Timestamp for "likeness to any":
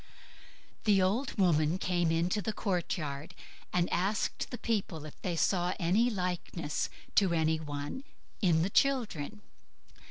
6.09-7.59